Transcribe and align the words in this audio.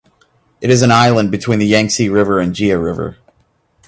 It 0.61 0.71
is 0.71 0.81
an 0.81 0.89
island 0.89 1.29
between 1.29 1.59
the 1.59 1.67
Yangtze 1.67 2.09
River 2.09 2.39
and 2.39 2.55
Jia 2.55 2.83
River. 2.83 3.17